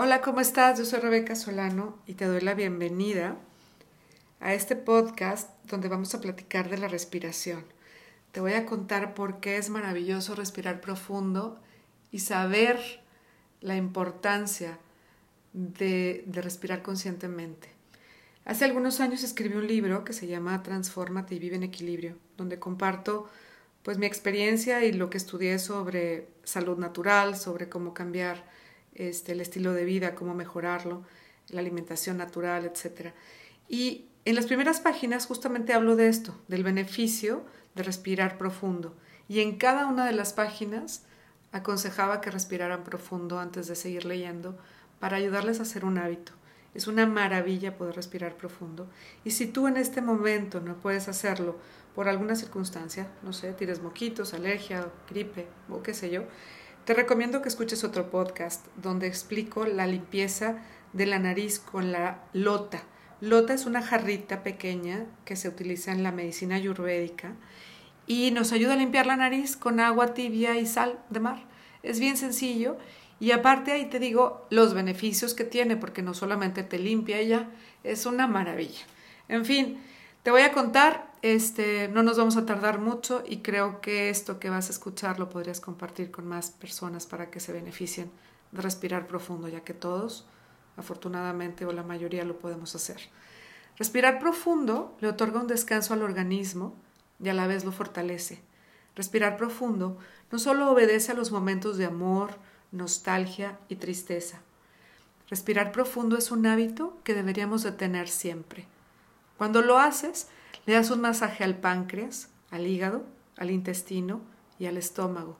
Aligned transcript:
Hola, 0.00 0.20
¿cómo 0.20 0.40
estás? 0.40 0.78
Yo 0.78 0.84
soy 0.84 1.00
Rebeca 1.00 1.34
Solano 1.34 1.98
y 2.06 2.14
te 2.14 2.26
doy 2.26 2.40
la 2.40 2.54
bienvenida 2.54 3.36
a 4.38 4.54
este 4.54 4.76
podcast 4.76 5.50
donde 5.64 5.88
vamos 5.88 6.14
a 6.14 6.20
platicar 6.20 6.70
de 6.70 6.78
la 6.78 6.86
respiración. 6.86 7.64
Te 8.30 8.38
voy 8.38 8.52
a 8.52 8.64
contar 8.64 9.14
por 9.14 9.40
qué 9.40 9.56
es 9.56 9.70
maravilloso 9.70 10.36
respirar 10.36 10.80
profundo 10.80 11.58
y 12.12 12.20
saber 12.20 12.78
la 13.60 13.74
importancia 13.74 14.78
de, 15.52 16.24
respirar 16.28 16.82
conscientemente. 16.82 17.68
Hace 18.44 18.66
algunos 18.66 19.00
años 19.00 19.24
escribí 19.24 19.56
un 19.56 19.66
libro 19.66 20.04
que 20.04 20.12
se 20.12 20.28
llama 20.28 20.62
Transfórmate 20.62 21.34
y 21.34 21.40
vive 21.40 21.56
en 21.56 21.64
equilibrio, 21.64 22.14
donde 22.36 22.60
comparto 22.60 23.28
pues 23.82 23.98
mi 23.98 24.06
experiencia 24.06 24.84
y 24.84 24.92
lo 24.92 25.10
que 25.10 25.18
estudié 25.18 25.58
sobre 25.58 26.28
salud 26.44 26.78
natural, 26.78 27.36
sobre 27.36 27.68
cómo 27.68 27.94
cambiar 27.94 28.44
este, 28.98 29.32
el 29.32 29.40
estilo 29.40 29.72
de 29.72 29.84
vida, 29.84 30.14
cómo 30.14 30.34
mejorarlo, 30.34 31.04
la 31.48 31.60
alimentación 31.60 32.18
natural, 32.18 32.66
etc. 32.66 33.12
Y 33.68 34.06
en 34.24 34.34
las 34.34 34.46
primeras 34.46 34.80
páginas 34.80 35.24
justamente 35.24 35.72
hablo 35.72 35.96
de 35.96 36.08
esto, 36.08 36.38
del 36.48 36.64
beneficio 36.64 37.44
de 37.74 37.82
respirar 37.82 38.36
profundo. 38.36 38.94
Y 39.28 39.40
en 39.40 39.56
cada 39.56 39.86
una 39.86 40.04
de 40.04 40.12
las 40.12 40.32
páginas 40.32 41.04
aconsejaba 41.52 42.20
que 42.20 42.30
respiraran 42.30 42.84
profundo 42.84 43.38
antes 43.38 43.68
de 43.68 43.76
seguir 43.76 44.04
leyendo 44.04 44.58
para 45.00 45.16
ayudarles 45.16 45.60
a 45.60 45.62
hacer 45.62 45.84
un 45.84 45.98
hábito. 45.98 46.32
Es 46.74 46.86
una 46.86 47.06
maravilla 47.06 47.76
poder 47.76 47.96
respirar 47.96 48.36
profundo. 48.36 48.88
Y 49.24 49.30
si 49.30 49.46
tú 49.46 49.66
en 49.66 49.76
este 49.76 50.02
momento 50.02 50.60
no 50.60 50.76
puedes 50.76 51.08
hacerlo 51.08 51.56
por 51.94 52.08
alguna 52.08 52.36
circunstancia, 52.36 53.08
no 53.22 53.32
sé, 53.32 53.52
tienes 53.52 53.80
moquitos, 53.80 54.34
alergia, 54.34 54.88
gripe 55.08 55.46
o 55.70 55.82
qué 55.82 55.94
sé 55.94 56.10
yo, 56.10 56.24
te 56.88 56.94
recomiendo 56.94 57.42
que 57.42 57.50
escuches 57.50 57.84
otro 57.84 58.08
podcast 58.08 58.66
donde 58.76 59.08
explico 59.08 59.66
la 59.66 59.86
limpieza 59.86 60.56
de 60.94 61.04
la 61.04 61.18
nariz 61.18 61.58
con 61.58 61.92
la 61.92 62.22
lota. 62.32 62.82
Lota 63.20 63.52
es 63.52 63.66
una 63.66 63.82
jarrita 63.82 64.42
pequeña 64.42 65.04
que 65.26 65.36
se 65.36 65.50
utiliza 65.50 65.92
en 65.92 66.02
la 66.02 66.12
medicina 66.12 66.54
ayurvédica 66.54 67.34
y 68.06 68.30
nos 68.30 68.52
ayuda 68.52 68.72
a 68.72 68.76
limpiar 68.76 69.04
la 69.04 69.16
nariz 69.16 69.54
con 69.54 69.80
agua 69.80 70.14
tibia 70.14 70.56
y 70.56 70.64
sal 70.64 70.98
de 71.10 71.20
mar. 71.20 71.44
Es 71.82 72.00
bien 72.00 72.16
sencillo 72.16 72.78
y 73.20 73.32
aparte 73.32 73.72
ahí 73.72 73.90
te 73.90 73.98
digo 73.98 74.46
los 74.48 74.72
beneficios 74.72 75.34
que 75.34 75.44
tiene 75.44 75.76
porque 75.76 76.00
no 76.00 76.14
solamente 76.14 76.62
te 76.62 76.78
limpia 76.78 77.18
ella, 77.18 77.50
es 77.84 78.06
una 78.06 78.26
maravilla. 78.26 78.86
En 79.28 79.44
fin, 79.44 79.78
te 80.22 80.30
voy 80.30 80.40
a 80.40 80.52
contar, 80.52 81.07
este, 81.22 81.88
no 81.88 82.02
nos 82.02 82.18
vamos 82.18 82.36
a 82.36 82.46
tardar 82.46 82.78
mucho 82.78 83.22
y 83.26 83.38
creo 83.38 83.80
que 83.80 84.10
esto 84.10 84.38
que 84.38 84.50
vas 84.50 84.68
a 84.68 84.72
escuchar 84.72 85.18
lo 85.18 85.28
podrías 85.28 85.60
compartir 85.60 86.10
con 86.10 86.26
más 86.26 86.50
personas 86.50 87.06
para 87.06 87.30
que 87.30 87.40
se 87.40 87.52
beneficien 87.52 88.10
de 88.52 88.62
respirar 88.62 89.06
profundo, 89.06 89.48
ya 89.48 89.60
que 89.60 89.74
todos, 89.74 90.26
afortunadamente 90.76 91.64
o 91.66 91.72
la 91.72 91.82
mayoría 91.82 92.24
lo 92.24 92.38
podemos 92.38 92.74
hacer. 92.74 93.00
Respirar 93.76 94.18
profundo 94.18 94.96
le 95.00 95.08
otorga 95.08 95.40
un 95.40 95.46
descanso 95.46 95.94
al 95.94 96.02
organismo 96.02 96.74
y 97.22 97.28
a 97.28 97.34
la 97.34 97.46
vez 97.46 97.64
lo 97.64 97.72
fortalece. 97.72 98.40
Respirar 98.94 99.36
profundo 99.36 99.98
no 100.30 100.38
solo 100.38 100.70
obedece 100.70 101.12
a 101.12 101.14
los 101.14 101.30
momentos 101.30 101.78
de 101.78 101.84
amor, 101.84 102.36
nostalgia 102.72 103.58
y 103.68 103.76
tristeza. 103.76 104.40
Respirar 105.28 105.72
profundo 105.72 106.16
es 106.16 106.30
un 106.30 106.46
hábito 106.46 106.98
que 107.04 107.14
deberíamos 107.14 107.62
de 107.62 107.72
tener 107.72 108.08
siempre 108.08 108.66
cuando 109.38 109.62
lo 109.62 109.78
haces, 109.78 110.28
le 110.68 110.74
das 110.74 110.90
un 110.90 111.00
masaje 111.00 111.44
al 111.44 111.56
páncreas, 111.56 112.28
al 112.50 112.66
hígado, 112.66 113.06
al 113.38 113.50
intestino 113.50 114.20
y 114.58 114.66
al 114.66 114.76
estómago. 114.76 115.38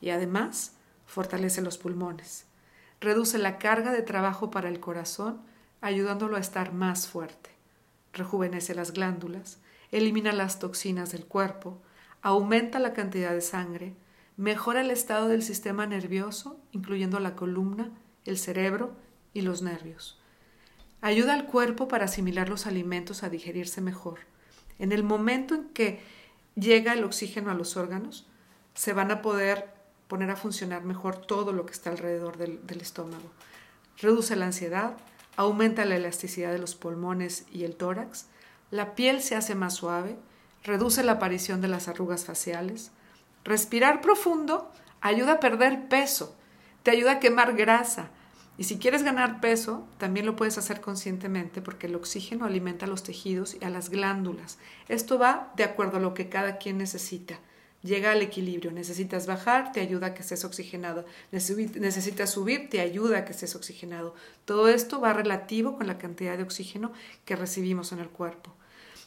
Y 0.00 0.10
además, 0.10 0.76
fortalece 1.06 1.60
los 1.60 1.76
pulmones. 1.76 2.46
Reduce 3.00 3.38
la 3.38 3.58
carga 3.58 3.90
de 3.90 4.02
trabajo 4.02 4.52
para 4.52 4.68
el 4.68 4.78
corazón, 4.78 5.40
ayudándolo 5.80 6.36
a 6.36 6.38
estar 6.38 6.72
más 6.72 7.08
fuerte. 7.08 7.50
Rejuvenece 8.12 8.76
las 8.76 8.92
glándulas, 8.92 9.58
elimina 9.90 10.30
las 10.30 10.60
toxinas 10.60 11.10
del 11.10 11.26
cuerpo, 11.26 11.82
aumenta 12.22 12.78
la 12.78 12.92
cantidad 12.92 13.32
de 13.32 13.40
sangre, 13.40 13.96
mejora 14.36 14.82
el 14.82 14.92
estado 14.92 15.26
del 15.26 15.42
sistema 15.42 15.84
nervioso, 15.88 16.60
incluyendo 16.70 17.18
la 17.18 17.34
columna, 17.34 17.90
el 18.24 18.38
cerebro 18.38 18.94
y 19.34 19.40
los 19.40 19.62
nervios. 19.62 20.22
Ayuda 21.00 21.34
al 21.34 21.46
cuerpo 21.46 21.88
para 21.88 22.04
asimilar 22.04 22.48
los 22.48 22.68
alimentos 22.68 23.24
a 23.24 23.30
digerirse 23.30 23.80
mejor. 23.80 24.30
En 24.80 24.92
el 24.92 25.04
momento 25.04 25.54
en 25.54 25.64
que 25.68 26.00
llega 26.56 26.94
el 26.94 27.04
oxígeno 27.04 27.50
a 27.50 27.54
los 27.54 27.76
órganos, 27.76 28.26
se 28.74 28.94
van 28.94 29.10
a 29.10 29.20
poder 29.20 29.68
poner 30.08 30.30
a 30.30 30.36
funcionar 30.36 30.84
mejor 30.84 31.18
todo 31.18 31.52
lo 31.52 31.66
que 31.66 31.72
está 31.72 31.90
alrededor 31.90 32.38
del, 32.38 32.80
estómago. 32.80 33.30
Reduce 33.98 34.34
la 34.36 34.46
ansiedad, 34.46 34.96
aumenta 35.36 35.84
la 35.84 35.96
elasticidad 35.96 36.50
de 36.50 36.58
los 36.58 36.74
pulmones 36.74 37.44
y 37.52 37.64
el 37.64 37.76
tórax, 37.76 38.26
la 38.70 38.94
piel 38.94 39.20
se 39.20 39.36
hace 39.36 39.54
más 39.54 39.74
suave, 39.74 40.16
reduce 40.64 41.02
la 41.02 41.12
aparición 41.12 41.60
de 41.60 41.68
las 41.68 41.86
arrugas 41.86 42.24
faciales. 42.24 42.90
Respirar 43.44 44.00
profundo 44.00 44.72
ayuda 45.02 45.34
a 45.34 45.40
perder 45.40 45.88
peso, 45.88 46.34
te 46.82 46.90
ayuda 46.90 47.12
a 47.12 47.20
quemar 47.20 47.54
grasa, 47.54 48.08
y 48.60 48.64
si 48.64 48.76
quieres 48.76 49.02
ganar 49.02 49.40
peso, 49.40 49.88
también 49.96 50.26
lo 50.26 50.36
puedes 50.36 50.58
hacer 50.58 50.82
conscientemente 50.82 51.62
porque 51.62 51.86
el 51.86 51.94
oxígeno 51.94 52.44
alimenta 52.44 52.84
a 52.84 52.90
los 52.90 53.02
tejidos 53.02 53.56
y 53.58 53.64
a 53.64 53.70
las 53.70 53.88
glándulas. 53.88 54.58
Esto 54.86 55.18
va 55.18 55.50
de 55.56 55.64
acuerdo 55.64 55.96
a 55.96 56.00
lo 56.00 56.12
que 56.12 56.28
cada 56.28 56.58
quien 56.58 56.76
necesita. 56.76 57.40
Llega 57.82 58.12
al 58.12 58.20
equilibrio. 58.20 58.70
Necesitas 58.70 59.26
bajar, 59.26 59.72
te 59.72 59.80
ayuda 59.80 60.08
a 60.08 60.14
que 60.14 60.20
estés 60.20 60.44
oxigenado. 60.44 61.06
Necesitas 61.32 62.32
subir, 62.32 62.68
te 62.68 62.82
ayuda 62.82 63.20
a 63.20 63.24
que 63.24 63.32
estés 63.32 63.56
oxigenado. 63.56 64.14
Todo 64.44 64.68
esto 64.68 65.00
va 65.00 65.14
relativo 65.14 65.78
con 65.78 65.86
la 65.86 65.96
cantidad 65.96 66.36
de 66.36 66.42
oxígeno 66.42 66.92
que 67.24 67.36
recibimos 67.36 67.92
en 67.92 68.00
el 68.00 68.10
cuerpo. 68.10 68.54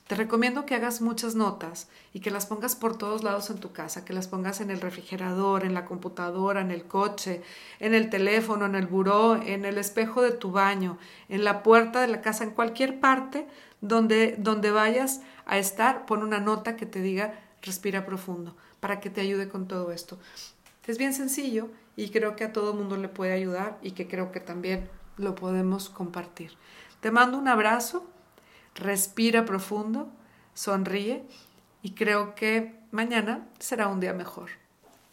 Te 0.07 0.15
recomiendo 0.15 0.65
que 0.65 0.75
hagas 0.75 0.99
muchas 0.99 1.33
notas 1.33 1.87
y 2.13 2.19
que 2.19 2.29
las 2.29 2.45
pongas 2.45 2.75
por 2.75 2.97
todos 2.97 3.23
lados 3.23 3.49
en 3.49 3.59
tu 3.59 3.71
casa, 3.71 4.03
que 4.03 4.11
las 4.11 4.27
pongas 4.27 4.59
en 4.59 4.69
el 4.69 4.81
refrigerador, 4.81 5.63
en 5.63 5.73
la 5.73 5.85
computadora, 5.85 6.59
en 6.59 6.71
el 6.71 6.85
coche, 6.85 7.41
en 7.79 7.93
el 7.93 8.09
teléfono, 8.09 8.65
en 8.65 8.75
el 8.75 8.85
buró, 8.85 9.41
en 9.41 9.63
el 9.63 9.77
espejo 9.77 10.21
de 10.21 10.31
tu 10.31 10.51
baño, 10.51 10.97
en 11.29 11.45
la 11.45 11.63
puerta 11.63 12.01
de 12.01 12.07
la 12.07 12.21
casa, 12.21 12.43
en 12.43 12.51
cualquier 12.51 12.99
parte 12.99 13.47
donde, 13.79 14.35
donde 14.37 14.71
vayas 14.71 15.21
a 15.45 15.57
estar, 15.57 16.05
pon 16.05 16.21
una 16.21 16.39
nota 16.39 16.75
que 16.75 16.85
te 16.85 17.01
diga 17.01 17.39
respira 17.61 18.05
profundo 18.05 18.55
para 18.81 18.99
que 18.99 19.09
te 19.09 19.21
ayude 19.21 19.47
con 19.47 19.67
todo 19.67 19.93
esto. 19.93 20.19
Es 20.85 20.97
bien 20.97 21.13
sencillo 21.13 21.69
y 21.95 22.09
creo 22.09 22.35
que 22.35 22.43
a 22.43 22.51
todo 22.51 22.73
mundo 22.73 22.97
le 22.97 23.07
puede 23.07 23.31
ayudar 23.31 23.79
y 23.81 23.91
que 23.91 24.07
creo 24.07 24.33
que 24.33 24.41
también 24.41 24.89
lo 25.15 25.35
podemos 25.35 25.89
compartir. 25.89 26.51
Te 26.99 27.09
mando 27.09 27.37
un 27.37 27.47
abrazo 27.47 28.05
respira 28.75 29.45
profundo, 29.45 30.11
sonríe 30.53 31.23
y 31.81 31.91
creo 31.91 32.35
que 32.35 32.79
mañana 32.91 33.47
será 33.59 33.87
un 33.87 33.99
día 33.99 34.13
mejor. 34.13 34.49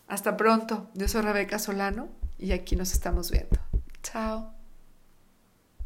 Hasta 0.08 0.36
pronto, 0.36 0.88
yo 0.94 1.08
soy 1.08 1.22
Rebeca 1.22 1.58
Solano 1.58 2.08
y 2.38 2.52
aquí 2.52 2.76
nos 2.76 2.92
estamos 2.92 3.30
viendo. 3.30 3.58
Chao. 4.02 4.59